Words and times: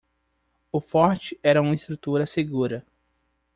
O 0.71 0.81
forte 0.81 1.39
era 1.43 1.61
uma 1.61 1.75
estrutura 1.75 2.25
segura. 2.25 2.83